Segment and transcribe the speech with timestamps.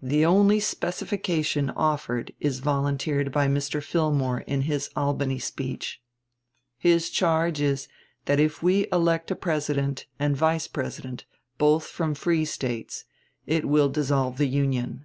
[0.00, 3.82] The only specification offered is volunteered by Mr.
[3.82, 6.00] Fillmore in his Albany speech.
[6.78, 7.86] His charge is
[8.24, 11.26] that if we elect a President and Vice President
[11.58, 13.04] both from the free States
[13.46, 15.04] it will dissolve the Union.